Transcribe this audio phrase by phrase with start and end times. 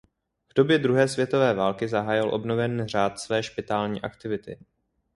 [0.49, 4.57] V době druhé světové války zahájil obnovený řád své špitální aktivity.